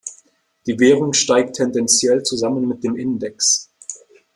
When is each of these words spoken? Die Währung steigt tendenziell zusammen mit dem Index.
Die 0.65 0.79
Währung 0.79 1.13
steigt 1.13 1.57
tendenziell 1.57 2.23
zusammen 2.23 2.67
mit 2.67 2.83
dem 2.83 2.95
Index. 2.95 3.69